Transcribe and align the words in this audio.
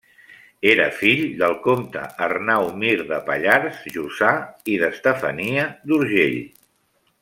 Era 0.69 0.85
fill 1.01 1.21
del 1.41 1.53
comte 1.67 2.05
Arnau 2.29 2.67
Mir 2.83 2.97
de 3.13 3.21
Pallars 3.29 3.87
Jussà 3.99 4.35
i 4.75 4.81
d'Estefania 4.85 5.71
d'Urgell. 5.91 6.45